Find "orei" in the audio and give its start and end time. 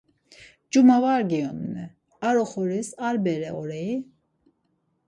3.61-3.93